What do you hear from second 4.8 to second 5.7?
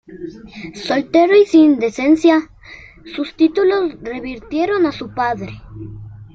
a su padre.